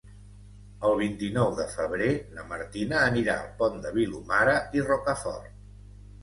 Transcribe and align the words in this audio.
El 0.87 0.95
vint-i-nou 1.01 1.51
de 1.59 1.65
febrer 1.73 2.07
na 2.37 2.45
Martina 2.53 3.03
anirà 3.11 3.37
al 3.43 3.53
Pont 3.61 3.79
de 3.85 3.93
Vilomara 3.99 4.57
i 4.79 4.83
Rocafort. 4.89 5.55